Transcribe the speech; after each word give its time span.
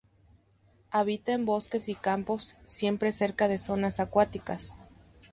Habita 0.89 1.33
en 1.33 1.45
bosques 1.45 1.87
y 1.87 1.93
campos, 1.93 2.55
siempre 2.65 3.11
cerca 3.11 3.47
de 3.47 3.59
zonas 3.59 3.99
acuáticas. 3.99 4.75